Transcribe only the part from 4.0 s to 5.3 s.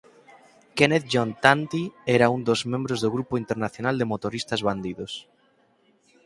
motoristas Bandidos.